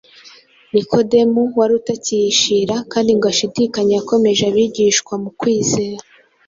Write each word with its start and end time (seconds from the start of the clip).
Nikodemu 0.73 1.41
wari 1.57 1.73
utacyihishira 1.79 2.75
kandi 2.91 3.09
ngo 3.17 3.25
ashidikanye 3.33 3.91
yakomeje 3.95 4.43
abigishwa 4.47 5.13
mu 5.23 5.29
kwizera 5.39 6.03